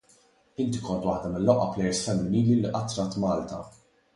Inti 0.63 0.81
kont 0.87 1.05
waħda 1.09 1.29
mill-aqwa 1.35 1.67
plejers 1.75 2.01
femminili 2.09 2.57
li 2.65 2.73
qatt 2.79 2.99
rat 3.03 3.19
Malta. 3.27 3.65